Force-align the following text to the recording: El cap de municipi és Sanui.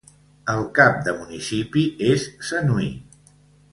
El 0.53 0.63
cap 0.79 0.95
de 1.09 1.13
municipi 1.19 1.85
és 2.15 2.25
Sanui. 2.51 2.89